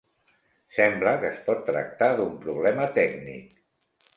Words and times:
Sembla 0.77 1.13
que 1.23 1.29
es 1.29 1.37
pot 1.49 1.61
tractar 1.67 2.09
d'un 2.21 2.35
problema 2.47 2.89
tècnic. 2.99 3.53